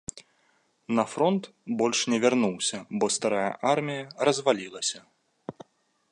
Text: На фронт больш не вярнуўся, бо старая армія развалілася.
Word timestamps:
На 0.99 1.03
фронт 1.11 1.43
больш 1.81 1.99
не 2.13 2.19
вярнуўся, 2.23 2.77
бо 3.03 3.09
старая 3.17 3.47
армія 3.73 4.03
развалілася. 4.29 4.99